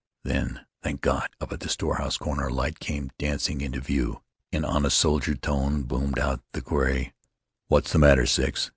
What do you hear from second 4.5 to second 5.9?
In honest soldier tones